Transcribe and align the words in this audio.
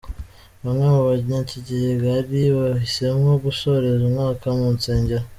Bamwe 0.63 0.85
mu 0.93 1.01
Banyakigali 1.09 2.41
bahisemo 2.57 3.31
gusoreza 3.45 4.01
umwaka 4.09 4.47
mu 4.59 4.67
nsengero 4.75 5.25